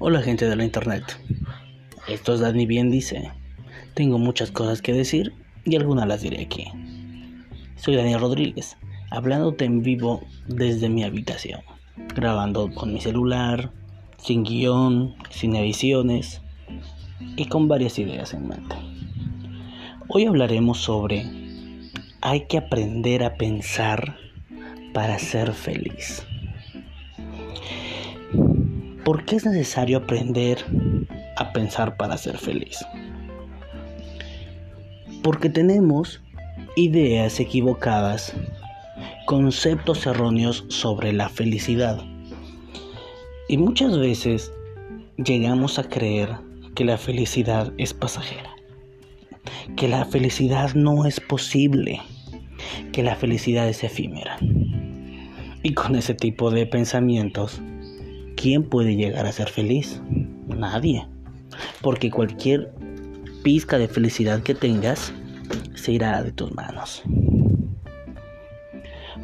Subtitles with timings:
[0.00, 1.02] Hola gente de la internet.
[2.06, 3.32] Esto es Dani Bien dice.
[3.94, 5.32] Tengo muchas cosas que decir
[5.64, 6.66] y algunas las diré aquí.
[7.74, 8.76] Soy Daniel Rodríguez,
[9.10, 11.62] hablándote en vivo desde mi habitación,
[12.14, 13.72] grabando con mi celular,
[14.18, 16.42] sin guion, sin ediciones
[17.34, 18.76] y con varias ideas en mente.
[20.06, 21.26] Hoy hablaremos sobre
[22.20, 24.16] hay que aprender a pensar
[24.94, 26.24] para ser feliz.
[29.08, 30.66] ¿Por qué es necesario aprender
[31.38, 32.84] a pensar para ser feliz?
[35.22, 36.20] Porque tenemos
[36.76, 38.34] ideas equivocadas,
[39.24, 42.04] conceptos erróneos sobre la felicidad.
[43.48, 44.52] Y muchas veces
[45.16, 46.36] llegamos a creer
[46.74, 48.50] que la felicidad es pasajera,
[49.74, 52.02] que la felicidad no es posible,
[52.92, 54.36] que la felicidad es efímera.
[55.62, 57.62] Y con ese tipo de pensamientos
[58.40, 60.00] ¿quién puede llegar a ser feliz?
[60.46, 61.06] Nadie.
[61.82, 62.72] Porque cualquier
[63.42, 65.12] pizca de felicidad que tengas
[65.74, 67.02] se irá de tus manos.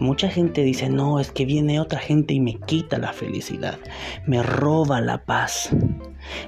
[0.01, 3.79] Mucha gente dice, no, es que viene otra gente y me quita la felicidad,
[4.27, 5.71] me roba la paz,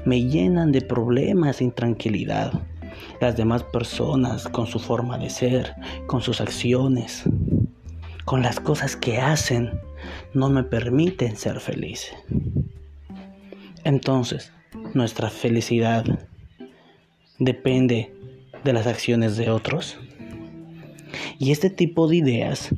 [0.05, 2.53] me llenan de problemas e intranquilidad.
[3.21, 5.75] Las demás personas con su forma de ser,
[6.09, 7.23] con sus acciones,
[8.25, 9.71] con las cosas que hacen,
[10.35, 12.13] no me permiten ser feliz.
[13.85, 14.53] Entonces,
[14.95, 16.05] nuestra felicidad
[17.39, 18.13] depende
[18.65, 19.99] de las acciones de otros.
[21.39, 22.71] Y este tipo de ideas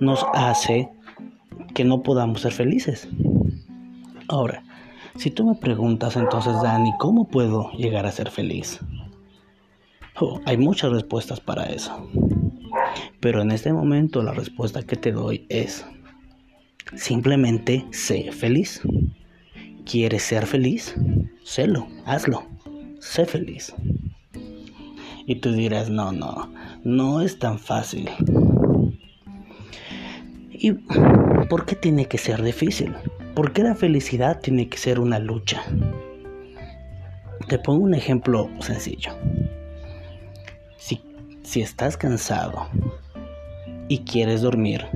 [0.00, 0.88] nos hace
[1.74, 3.08] que no podamos ser felices.
[4.28, 4.62] Ahora,
[5.16, 8.80] si tú me preguntas entonces, Dani, ¿cómo puedo llegar a ser feliz?
[10.20, 12.08] Oh, hay muchas respuestas para eso.
[13.20, 15.84] Pero en este momento la respuesta que te doy es
[16.96, 18.80] simplemente sé feliz.
[19.84, 20.94] ¿Quieres ser feliz?
[21.42, 22.44] Sélo, hazlo.
[23.00, 23.74] Sé feliz.
[25.26, 26.52] Y tú dirás, no, no,
[26.84, 28.08] no es tan fácil.
[30.50, 30.72] ¿Y
[31.48, 32.94] por qué tiene que ser difícil?
[33.34, 35.62] ¿Por qué la felicidad tiene que ser una lucha?
[37.48, 39.12] Te pongo un ejemplo sencillo.
[40.76, 41.02] Si,
[41.42, 42.68] si estás cansado
[43.88, 44.86] y quieres dormir,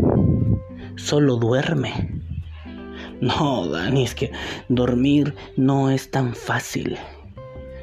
[0.98, 2.20] solo duerme.
[3.20, 4.30] No, Dani, es que
[4.68, 6.96] dormir no es tan fácil.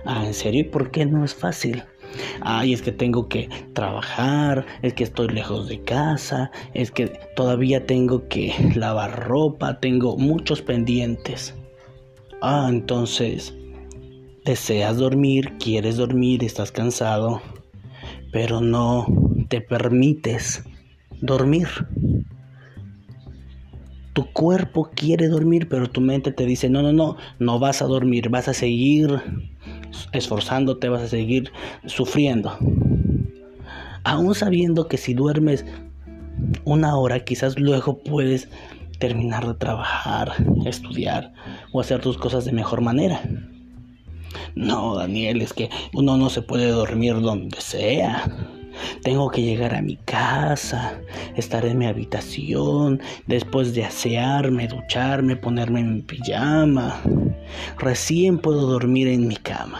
[0.05, 0.61] Ah, ¿en serio?
[0.61, 1.83] ¿Y por qué no es fácil?
[2.41, 7.85] Ay, es que tengo que trabajar, es que estoy lejos de casa, es que todavía
[7.85, 11.55] tengo que lavar ropa, tengo muchos pendientes.
[12.41, 13.53] Ah, entonces,
[14.45, 17.41] deseas dormir, quieres dormir, estás cansado,
[18.31, 19.07] pero no
[19.49, 20.63] te permites
[21.21, 21.67] dormir.
[24.15, 27.85] Tu cuerpo quiere dormir, pero tu mente te dice, no, no, no, no vas a
[27.85, 29.21] dormir, vas a seguir
[30.13, 31.51] esforzándote, vas a seguir
[31.85, 32.57] sufriendo.
[34.05, 35.65] Aún sabiendo que si duermes
[36.63, 38.47] una hora, quizás luego puedes
[38.99, 40.31] terminar de trabajar,
[40.65, 41.33] estudiar
[41.73, 43.21] o hacer tus cosas de mejor manera.
[44.55, 48.23] No, Daniel, es que uno no se puede dormir donde sea.
[49.03, 50.99] Tengo que llegar a mi casa,
[51.35, 57.01] estar en mi habitación, después de asearme, ducharme, ponerme en mi pijama.
[57.77, 59.79] Recién puedo dormir en mi cama.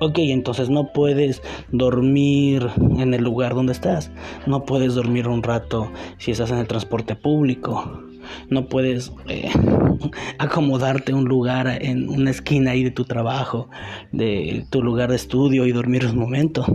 [0.00, 1.40] Ok, entonces no puedes
[1.70, 2.68] dormir
[2.98, 4.10] en el lugar donde estás.
[4.46, 8.02] No puedes dormir un rato si estás en el transporte público.
[8.50, 9.50] No puedes eh,
[10.38, 13.70] acomodarte un lugar en una esquina ahí de tu trabajo,
[14.12, 16.66] de tu lugar de estudio y dormir un momento.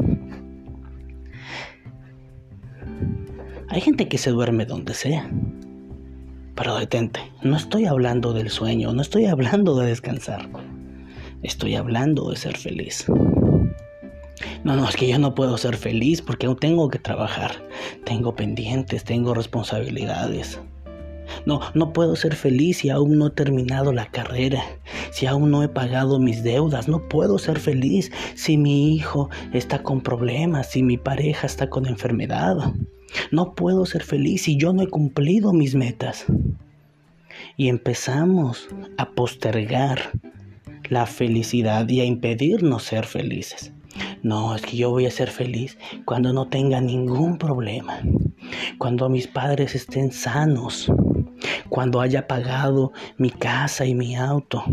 [3.72, 5.30] Hay gente que se duerme donde sea.
[6.56, 10.50] Pero detente, no estoy hablando del sueño, no estoy hablando de descansar.
[11.44, 13.06] Estoy hablando de ser feliz.
[14.64, 17.52] No, no, es que yo no puedo ser feliz porque aún tengo que trabajar.
[18.06, 20.60] Tengo pendientes, tengo responsabilidades.
[21.46, 24.64] No, no puedo ser feliz si aún no he terminado la carrera,
[25.12, 26.88] si aún no he pagado mis deudas.
[26.88, 31.86] No puedo ser feliz si mi hijo está con problemas, si mi pareja está con
[31.86, 32.74] enfermedad.
[33.32, 36.26] No puedo ser feliz si yo no he cumplido mis metas.
[37.58, 38.68] Y empezamos
[38.98, 40.12] a postergar
[40.90, 43.72] la felicidad y a impedirnos ser felices.
[44.22, 48.02] No, es que yo voy a ser feliz cuando no tenga ningún problema,
[48.78, 50.92] cuando mis padres estén sanos,
[51.70, 54.64] cuando haya pagado mi casa y mi auto,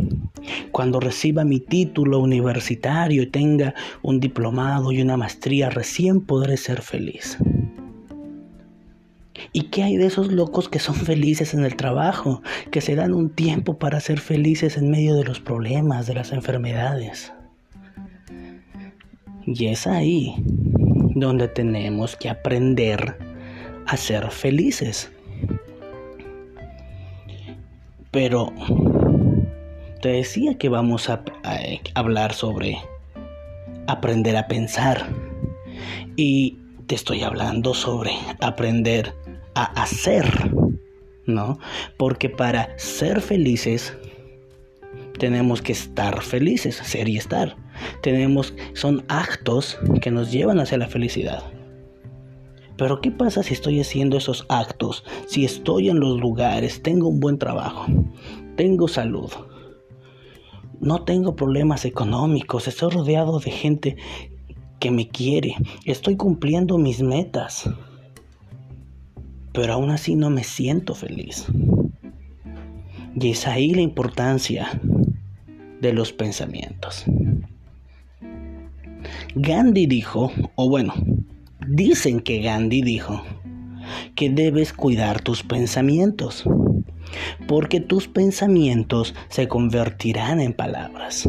[0.73, 6.83] cuando reciba mi título universitario y tenga un diplomado y una maestría, recién podré ser
[6.83, 7.39] feliz.
[9.53, 13.15] ¿Y qué hay de esos locos que son felices en el trabajo, que se dan
[13.15, 17.33] un tiempo para ser felices en medio de los problemas, de las enfermedades?
[19.47, 20.35] Y es ahí
[21.15, 23.17] donde tenemos que aprender
[23.87, 25.11] a ser felices.
[28.11, 28.53] Pero
[30.03, 31.23] te decía que vamos a,
[31.95, 32.79] hablar sobre
[33.87, 35.07] aprender a pensar.
[36.17, 39.15] Y te estoy hablando sobre aprender
[39.57, 40.53] a hacer,
[41.27, 41.59] ¿no?
[41.97, 43.97] Porque para ser felices
[45.19, 47.57] tenemos que estar felices, ser y estar.
[48.03, 51.43] Tenemos son actos que nos llevan hacia la felicidad.
[52.77, 55.05] Pero ¿qué pasa si estoy haciendo esos actos?
[55.27, 57.87] Si estoy en los lugares, tengo un buen trabajo,
[58.57, 59.33] tengo salud,
[60.81, 63.97] no tengo problemas económicos, estoy rodeado de gente
[64.79, 65.57] que me quiere,
[65.87, 67.71] estoy cumpliendo mis metas,
[69.57, 71.47] pero aún así no me siento feliz.
[73.19, 74.79] Y es ahí la importancia
[75.81, 77.07] de los pensamientos.
[79.35, 80.93] Gandhi dijo, o bueno,
[81.67, 83.23] dicen que Gandhi dijo,
[84.15, 86.45] que debes cuidar tus pensamientos,
[87.49, 91.27] porque tus pensamientos se convertirán en palabras.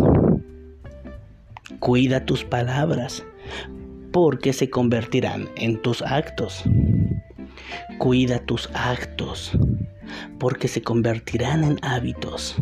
[1.79, 3.23] Cuida tus palabras,
[4.11, 6.65] porque se convertirán en tus actos.
[7.97, 9.57] Cuida tus actos,
[10.39, 12.55] porque se convertirán en hábitos.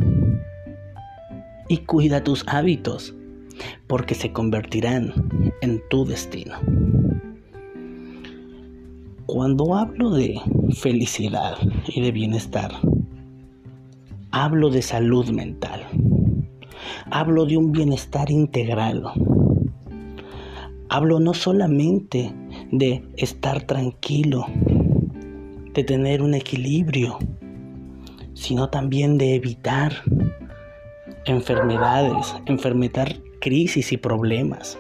[1.68, 3.16] Y cuida tus hábitos,
[3.88, 5.14] porque se convertirán
[5.62, 6.56] en tu destino.
[9.26, 10.40] Cuando hablo de
[10.74, 12.72] felicidad y de bienestar,
[14.32, 15.82] hablo de salud mental.
[17.10, 19.04] Hablo de un bienestar integral.
[20.90, 22.34] Hablo no solamente
[22.72, 24.46] de estar tranquilo,
[25.76, 27.20] de tener un equilibrio,
[28.34, 29.92] sino también de evitar
[31.26, 33.10] enfermedades, enfermedad,
[33.42, 34.80] crisis y problemas.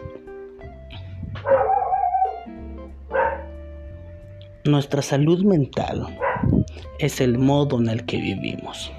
[4.63, 6.07] Nuestra salud mental
[6.97, 8.91] es el modo en el que vivimos.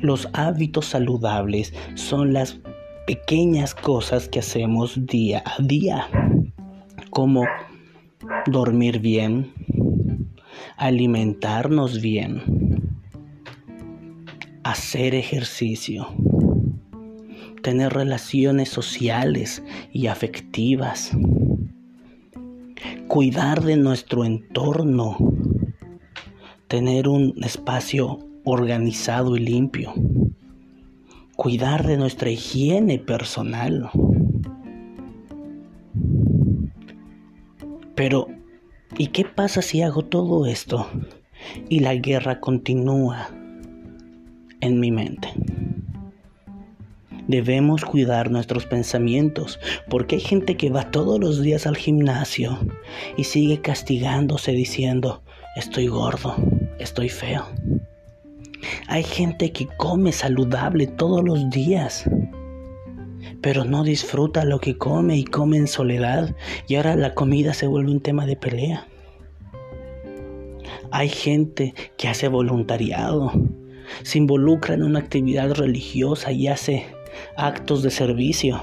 [0.00, 2.60] Los hábitos saludables son las
[3.06, 6.08] pequeñas cosas que hacemos día a día,
[7.10, 7.44] como
[8.46, 9.52] dormir bien,
[10.78, 12.92] alimentarnos bien,
[14.62, 16.06] hacer ejercicio,
[17.62, 21.10] tener relaciones sociales y afectivas,
[23.08, 25.16] cuidar de nuestro entorno,
[26.68, 29.92] tener un espacio organizado y limpio,
[31.34, 33.90] cuidar de nuestra higiene personal.
[37.96, 38.28] Pero,
[38.96, 40.88] ¿y qué pasa si hago todo esto
[41.68, 43.28] y la guerra continúa
[44.60, 45.28] en mi mente?
[47.26, 52.58] Debemos cuidar nuestros pensamientos, porque hay gente que va todos los días al gimnasio
[53.18, 55.22] y sigue castigándose diciendo,
[55.54, 56.34] estoy gordo,
[56.78, 57.44] estoy feo.
[58.86, 62.08] Hay gente que come saludable todos los días,
[63.40, 66.34] pero no disfruta lo que come y come en soledad
[66.66, 68.86] y ahora la comida se vuelve un tema de pelea.
[70.90, 73.32] Hay gente que hace voluntariado,
[74.02, 76.86] se involucra en una actividad religiosa y hace
[77.36, 78.62] actos de servicio,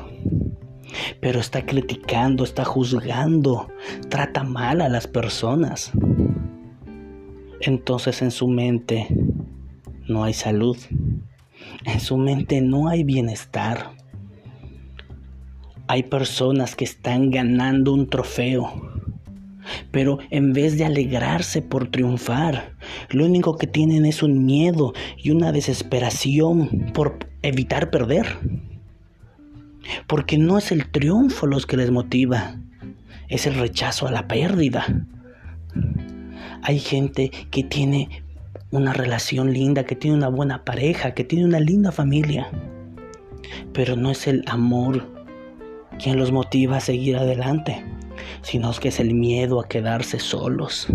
[1.19, 3.67] pero está criticando, está juzgando,
[4.09, 5.91] trata mal a las personas.
[7.61, 9.07] Entonces en su mente
[10.07, 10.77] no hay salud.
[11.85, 13.94] En su mente no hay bienestar.
[15.87, 18.73] Hay personas que están ganando un trofeo,
[19.91, 22.73] pero en vez de alegrarse por triunfar,
[23.11, 28.25] lo único que tienen es un miedo y una desesperación por evitar perder.
[30.07, 32.55] Porque no es el triunfo los que les motiva,
[33.27, 34.85] es el rechazo a la pérdida.
[36.63, 38.23] Hay gente que tiene
[38.71, 42.47] una relación linda, que tiene una buena pareja, que tiene una linda familia.
[43.71, 45.14] Pero no es el amor
[46.01, 47.83] quien los motiva a seguir adelante,
[48.41, 50.87] sino que es el miedo a quedarse solos.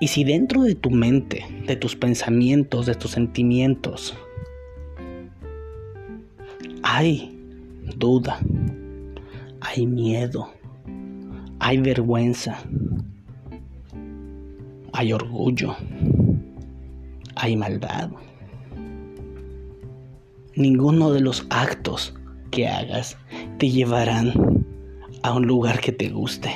[0.00, 4.16] Y si dentro de tu mente, de tus pensamientos, de tus sentimientos,
[6.82, 7.38] hay
[7.96, 8.40] duda,
[9.60, 10.50] hay miedo,
[11.60, 12.58] hay vergüenza,
[14.92, 15.76] hay orgullo,
[17.36, 18.10] hay maldad.
[20.56, 22.14] Ninguno de los actos
[22.52, 23.16] que hagas
[23.58, 24.32] te llevarán
[25.22, 26.50] a un lugar que te guste.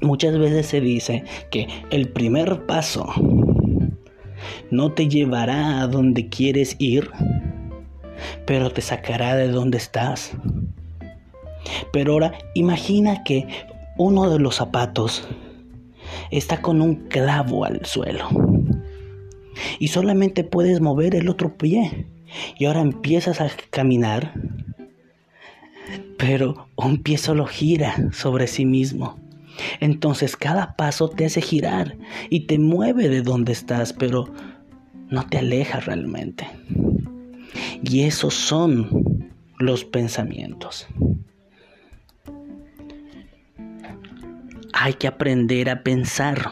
[0.00, 3.12] Muchas veces se dice que el primer paso
[4.70, 7.10] no te llevará a donde quieres ir,
[8.46, 10.32] pero te sacará de donde estás.
[11.92, 13.46] Pero ahora imagina que
[13.98, 15.26] uno de los zapatos
[16.30, 18.28] está con un clavo al suelo
[19.78, 22.06] y solamente puedes mover el otro pie
[22.58, 24.32] y ahora empiezas a caminar,
[26.18, 29.18] pero un pie solo gira sobre sí mismo.
[29.80, 31.96] Entonces cada paso te hace girar
[32.28, 34.32] y te mueve de donde estás, pero
[35.08, 36.46] no te aleja realmente.
[37.82, 40.86] Y esos son los pensamientos.
[44.72, 46.48] Hay que aprender a pensar.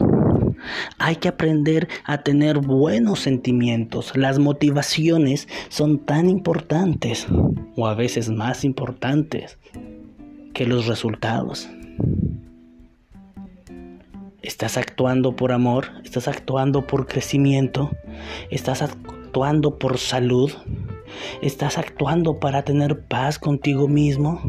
[0.97, 4.15] Hay que aprender a tener buenos sentimientos.
[4.15, 7.27] Las motivaciones son tan importantes
[7.75, 9.57] o a veces más importantes
[10.53, 11.69] que los resultados.
[14.41, 17.91] Estás actuando por amor, estás actuando por crecimiento,
[18.49, 20.51] estás actuando por salud,
[21.41, 24.41] estás actuando para tener paz contigo mismo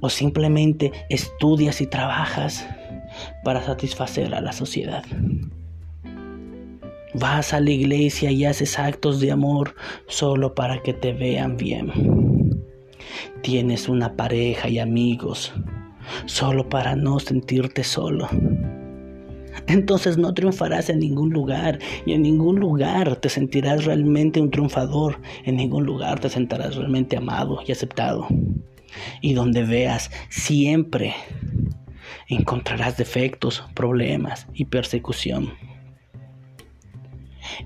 [0.00, 2.66] o simplemente estudias y trabajas
[3.44, 5.04] para satisfacer a la sociedad.
[7.14, 9.74] Vas a la iglesia y haces actos de amor
[10.08, 11.90] solo para que te vean bien.
[13.42, 15.52] Tienes una pareja y amigos
[16.26, 18.28] solo para no sentirte solo.
[19.66, 25.20] Entonces no triunfarás en ningún lugar y en ningún lugar te sentirás realmente un triunfador,
[25.44, 28.26] en ningún lugar te sentirás realmente amado y aceptado.
[29.20, 31.14] Y donde veas siempre
[32.28, 35.52] encontrarás defectos, problemas y persecución.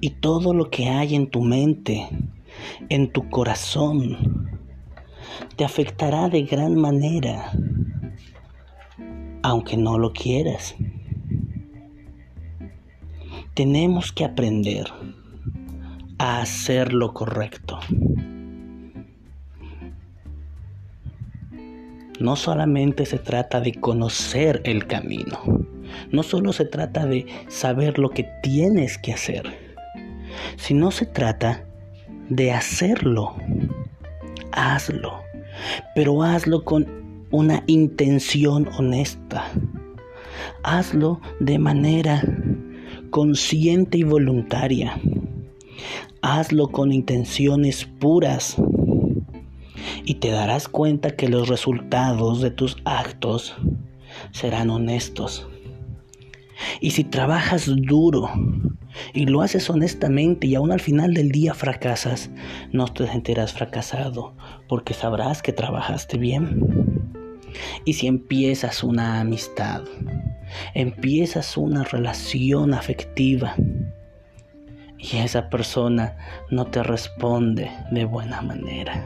[0.00, 2.08] Y todo lo que hay en tu mente,
[2.88, 4.50] en tu corazón,
[5.56, 7.52] te afectará de gran manera
[9.46, 10.74] aunque no lo quieras.
[13.54, 14.86] Tenemos que aprender
[16.18, 17.78] a hacer lo correcto.
[22.18, 25.38] No solamente se trata de conocer el camino,
[26.11, 29.44] no solo se trata de saber lo que tienes que hacer,
[30.56, 31.66] sino se trata
[32.28, 33.35] de hacerlo.
[34.52, 35.23] Hazlo,
[35.94, 36.87] pero hazlo con
[37.30, 39.44] una intención honesta.
[40.62, 42.23] Hazlo de manera
[43.11, 44.99] consciente y voluntaria.
[46.23, 48.56] Hazlo con intenciones puras
[50.06, 53.56] y te darás cuenta que los resultados de tus actos
[54.30, 55.48] serán honestos.
[56.80, 58.30] Y si trabajas duro
[59.12, 62.30] y lo haces honestamente y aún al final del día fracasas,
[62.72, 64.34] no te sentirás fracasado
[64.68, 67.12] porque sabrás que trabajaste bien.
[67.84, 69.82] Y si empiezas una amistad,
[70.75, 73.56] empiezas una relación afectiva
[74.98, 76.16] y esa persona
[76.50, 79.04] no te responde de buena manera,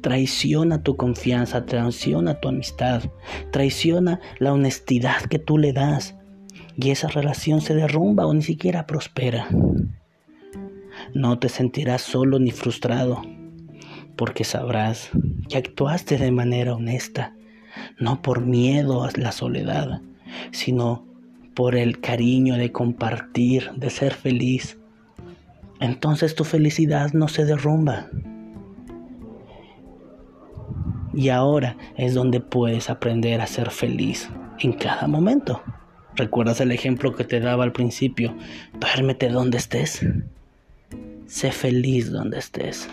[0.00, 3.02] traiciona tu confianza, traiciona tu amistad,
[3.50, 6.14] traiciona la honestidad que tú le das
[6.76, 9.48] y esa relación se derrumba o ni siquiera prospera.
[11.14, 13.22] No te sentirás solo ni frustrado
[14.16, 15.10] porque sabrás
[15.48, 17.34] que actuaste de manera honesta
[17.98, 20.00] no por miedo a la soledad,
[20.50, 21.06] sino
[21.54, 24.78] por el cariño de compartir, de ser feliz.
[25.80, 28.08] Entonces tu felicidad no se derrumba.
[31.18, 35.60] Y ahora es donde puedes aprender a ser feliz en cada momento.
[36.14, 38.36] ¿Recuerdas el ejemplo que te daba al principio?
[38.78, 40.06] Duérmete donde estés.
[41.26, 42.88] Sé feliz donde estés.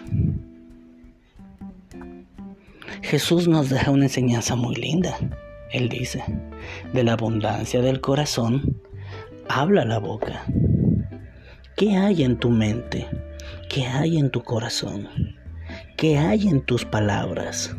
[3.04, 5.16] Jesús nos deja una enseñanza muy linda.
[5.72, 6.24] Él dice,
[6.94, 8.82] de la abundancia del corazón,
[9.50, 10.46] habla la boca.
[11.78, 13.08] ¿Qué hay en tu mente?
[13.70, 15.10] ¿Qué hay en tu corazón?
[15.96, 17.76] ¿Qué hay en tus palabras?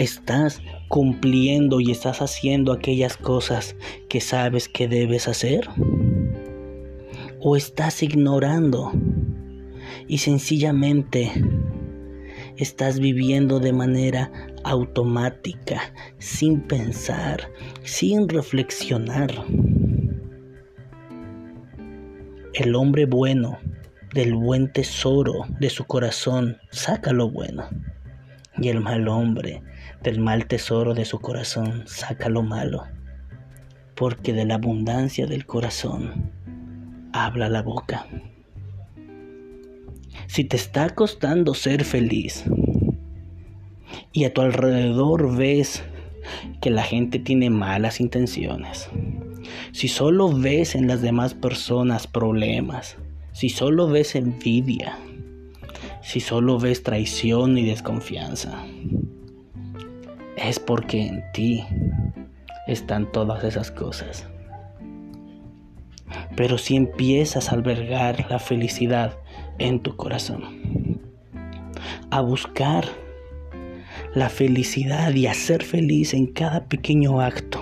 [0.00, 3.76] ¿Estás cumpliendo y estás haciendo aquellas cosas
[4.08, 5.68] que sabes que debes hacer?
[7.38, 8.92] ¿O estás ignorando
[10.08, 11.30] y sencillamente
[12.56, 14.32] estás viviendo de manera
[14.64, 17.52] automática, sin pensar,
[17.82, 19.30] sin reflexionar.
[22.54, 23.58] El hombre bueno
[24.14, 27.68] del buen tesoro de su corazón saca lo bueno.
[28.60, 29.62] Y el mal hombre
[30.02, 32.84] del mal tesoro de su corazón saca lo malo.
[33.94, 36.30] Porque de la abundancia del corazón
[37.12, 38.06] habla la boca.
[40.26, 42.44] Si te está costando ser feliz,
[44.12, 45.82] y a tu alrededor ves
[46.60, 48.88] que la gente tiene malas intenciones,
[49.72, 52.96] si solo ves en las demás personas problemas,
[53.32, 54.98] si solo ves envidia,
[56.02, 58.64] si solo ves traición y desconfianza,
[60.36, 61.64] es porque en ti
[62.66, 64.26] están todas esas cosas.
[66.36, 69.18] Pero si empiezas a albergar la felicidad
[69.58, 71.00] en tu corazón,
[72.10, 72.86] a buscar
[74.14, 77.60] la felicidad y a ser feliz en cada pequeño acto,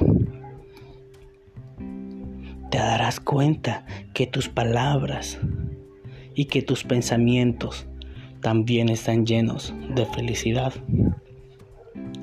[2.71, 5.39] te darás cuenta que tus palabras
[6.35, 7.87] y que tus pensamientos
[8.49, 10.73] también están llenos de felicidad,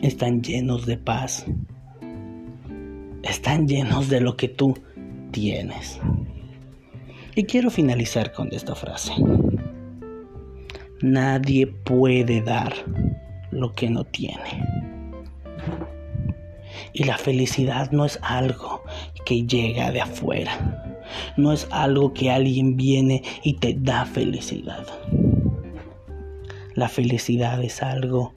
[0.01, 1.45] están llenos de paz,
[3.21, 4.75] están llenos de lo que tú
[5.29, 5.99] tienes.
[7.35, 9.13] Y quiero finalizar con esta frase.
[11.03, 12.73] Nadie puede dar
[13.51, 14.65] lo que no tiene.
[16.93, 18.81] Y la felicidad no es algo
[19.25, 21.03] que llega de afuera.
[21.37, 24.87] No es algo que alguien viene y te da felicidad.
[26.75, 28.33] La felicidad es algo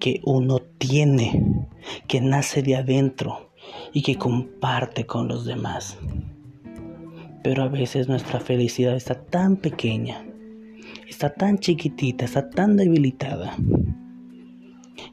[0.00, 1.68] que uno tiene,
[2.08, 3.52] que nace de adentro
[3.92, 5.98] y que comparte con los demás.
[7.44, 10.26] Pero a veces nuestra felicidad está tan pequeña,
[11.06, 13.54] está tan chiquitita, está tan debilitada,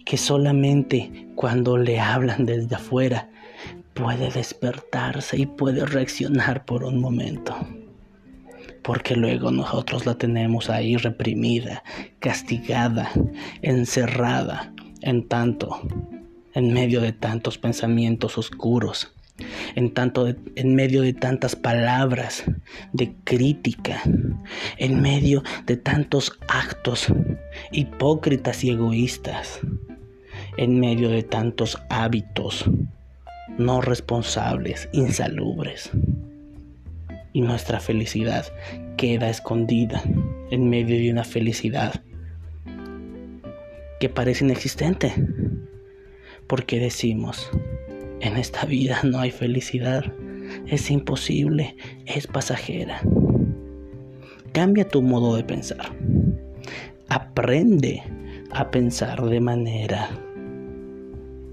[0.05, 3.29] que solamente cuando le hablan desde afuera
[3.93, 7.57] puede despertarse y puede reaccionar por un momento.
[8.87, 11.83] Porque luego nosotros la tenemos ahí reprimida,
[12.19, 13.11] castigada,
[13.61, 15.81] encerrada en tanto,
[16.53, 19.13] en medio de tantos pensamientos oscuros,
[19.75, 22.45] en tanto en medio de tantas palabras
[22.93, 24.01] de crítica,
[24.77, 27.07] en medio de tantos actos
[27.73, 29.59] hipócritas y egoístas,
[30.55, 32.63] en medio de tantos hábitos
[33.57, 35.91] no responsables, insalubres.
[37.37, 38.47] Y nuestra felicidad
[38.97, 40.01] queda escondida
[40.49, 42.01] en medio de una felicidad
[43.99, 45.13] que parece inexistente.
[46.47, 47.51] Porque decimos,
[48.21, 50.11] en esta vida no hay felicidad,
[50.65, 53.01] es imposible, es pasajera.
[54.51, 55.93] Cambia tu modo de pensar.
[57.07, 58.01] Aprende
[58.49, 60.09] a pensar de manera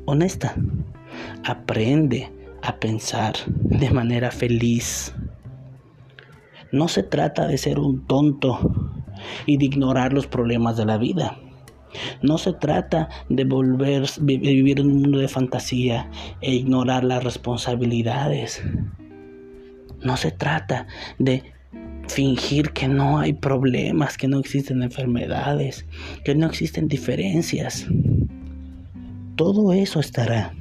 [0.07, 0.55] honesta.
[1.45, 2.31] Aprende
[2.63, 5.15] a pensar de manera feliz.
[6.75, 8.59] No se trata de ser un tonto
[9.47, 11.39] y de ignorar los problemas de la vida.
[12.21, 16.11] No se trata de volver vivir en un mundo de fantasía
[16.41, 18.61] e ignorar las responsabilidades.
[20.03, 20.89] No se trata
[21.21, 21.45] de
[22.09, 25.87] fingir que no hay problemas, que no existen enfermedades,
[26.25, 27.87] que no existen diferencias.
[29.37, 30.53] Todo eso estará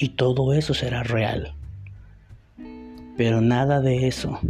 [0.00, 1.54] y todo eso será real.
[3.16, 4.40] Pero nada de eso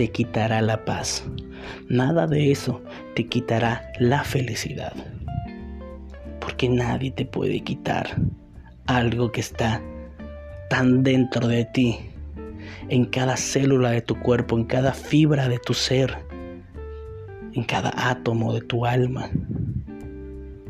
[0.00, 1.26] te quitará la paz.
[1.90, 2.80] Nada de eso
[3.14, 4.94] te quitará la felicidad.
[6.40, 8.16] Porque nadie te puede quitar
[8.86, 9.82] algo que está
[10.70, 11.98] tan dentro de ti,
[12.88, 16.16] en cada célula de tu cuerpo, en cada fibra de tu ser,
[17.52, 19.28] en cada átomo de tu alma,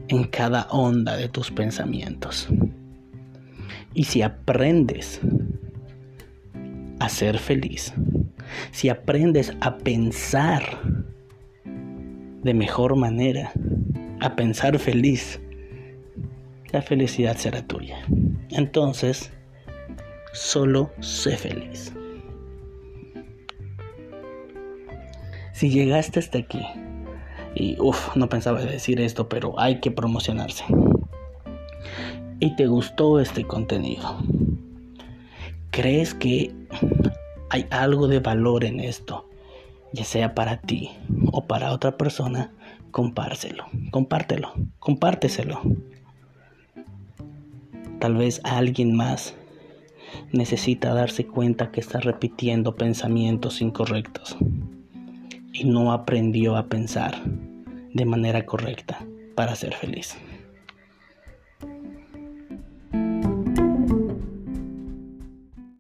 [0.09, 2.49] en cada onda de tus pensamientos.
[3.95, 5.21] Y si aprendes
[6.99, 7.95] a ser feliz,
[8.71, 10.81] si aprendes a pensar
[11.65, 13.53] de mejor manera,
[14.21, 15.41] a pensar feliz,
[16.73, 17.99] la felicidad será tuya.
[18.51, 19.33] Entonces,
[20.33, 21.93] solo sé feliz.
[25.53, 26.65] Si llegaste hasta aquí,
[27.55, 30.65] y uff, no pensaba decir esto, pero hay que promocionarse
[32.41, 34.19] y te gustó este contenido.
[35.71, 36.53] ¿Crees que
[37.51, 39.29] hay algo de valor en esto?
[39.93, 40.91] Ya sea para ti
[41.33, 42.53] o para otra persona,
[42.93, 45.61] compárselo, compártelo, compárteselo.
[47.99, 49.35] Tal vez alguien más
[50.33, 54.37] necesita darse cuenta que está repitiendo pensamientos incorrectos
[55.53, 57.21] y no aprendió a pensar
[57.93, 60.17] de manera correcta para ser feliz.